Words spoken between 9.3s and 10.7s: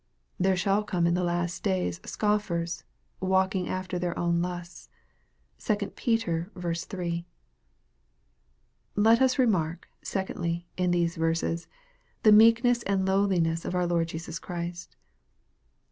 mark, secondly,